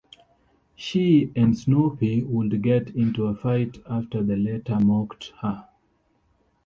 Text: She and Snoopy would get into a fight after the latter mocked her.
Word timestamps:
She 0.75 1.31
and 1.35 1.55
Snoopy 1.55 2.23
would 2.23 2.63
get 2.63 2.89
into 2.95 3.27
a 3.27 3.35
fight 3.35 3.77
after 3.87 4.23
the 4.23 4.35
latter 4.35 4.79
mocked 4.83 5.31
her. 5.43 5.67